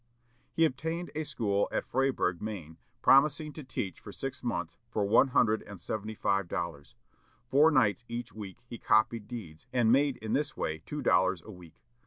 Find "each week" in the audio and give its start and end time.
8.07-8.63